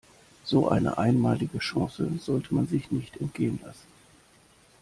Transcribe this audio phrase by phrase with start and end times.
[0.45, 3.85] So eine einmalige Chance sollte man sich nicht entgehen lassen.